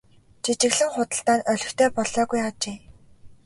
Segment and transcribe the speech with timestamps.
[0.43, 2.77] Жижиглэн худалдаа нь олигтой болоогүй ажээ.